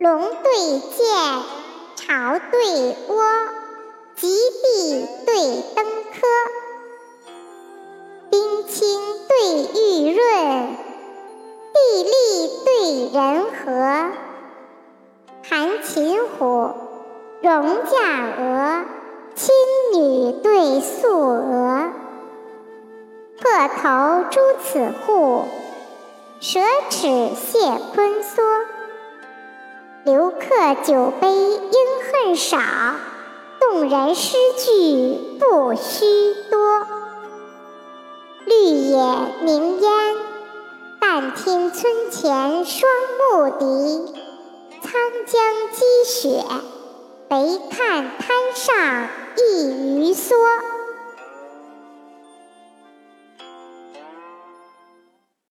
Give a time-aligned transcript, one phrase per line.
[0.00, 1.04] 龙对剑，
[1.94, 3.22] 巢对窝，
[4.16, 5.34] 极地对
[5.76, 6.26] 登科，
[8.30, 9.36] 冰清对
[9.74, 10.76] 玉润，
[11.74, 12.10] 地利
[12.64, 14.10] 对人和，
[15.42, 16.70] 含秦虎，
[17.42, 18.84] 容驾鹅，
[19.34, 19.54] 青
[19.92, 21.90] 女对素娥，
[23.38, 25.44] 破头朱此户，
[26.40, 26.58] 蛇
[26.88, 27.58] 齿谢
[27.94, 28.59] 坤梭。
[30.02, 30.36] 留客
[30.82, 32.58] 酒杯应恨少，
[33.60, 36.86] 动人诗句不须多。
[38.46, 38.96] 绿野
[39.42, 39.92] 凝烟，
[40.98, 44.14] 但听村前双牧笛；
[44.82, 44.90] 沧
[45.26, 46.44] 江积雪，
[47.28, 50.34] 北看滩上一渔蓑。